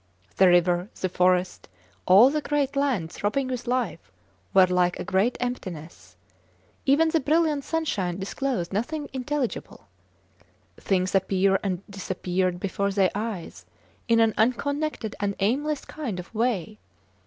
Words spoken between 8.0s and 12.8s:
disclosed nothing intelligible. Things appeared and disappeared